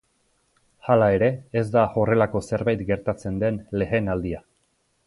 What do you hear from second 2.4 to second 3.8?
zerbait gertatzen den